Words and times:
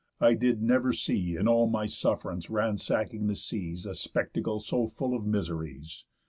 I 0.19 0.33
did 0.33 0.63
never 0.63 0.93
see, 0.93 1.35
In 1.35 1.47
all 1.47 1.67
my 1.69 1.85
suff'rance 1.85 2.49
ransacking 2.49 3.27
the 3.27 3.35
seas, 3.35 3.85
A 3.85 3.93
spectacle 3.93 4.59
so 4.59 4.87
full 4.87 5.13
of 5.15 5.27
miseries. 5.27 6.05